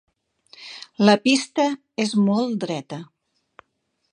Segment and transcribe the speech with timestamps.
[1.09, 1.65] La pista
[2.05, 3.03] és molt dreta.